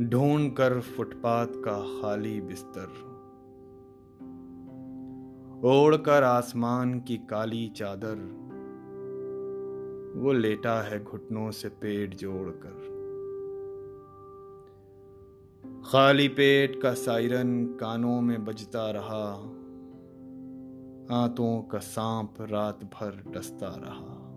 [0.00, 2.88] ढूंढ कर फुटपाथ का खाली बिस्तर।
[5.64, 8.14] ओढ़ कर आसमान की काली चादर।
[10.20, 12.98] वो लेटा है घुटनों से पेट जोड़कर।
[15.84, 19.32] खाली पेट का सायरन कानों में बजता रहा।
[21.22, 24.27] आंतों का सांप रात भर डसता रहा।